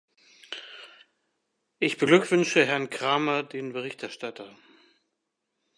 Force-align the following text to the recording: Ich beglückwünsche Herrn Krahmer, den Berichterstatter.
Ich 1.77 1.99
beglückwünsche 1.99 2.65
Herrn 2.65 2.89
Krahmer, 2.89 3.43
den 3.43 3.71
Berichterstatter. 3.73 4.51